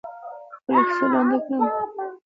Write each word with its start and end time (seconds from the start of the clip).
خپله 0.55 0.79
کیسه 0.87 1.05
لنډه 1.13 1.37
کړم. 1.45 1.61